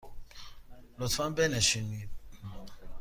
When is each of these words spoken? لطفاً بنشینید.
لطفاً 0.99 1.29
بنشینید. 1.29 2.09